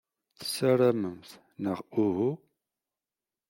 [0.37, 1.29] Tessaramemt,
[1.63, 2.31] neɣ uhu?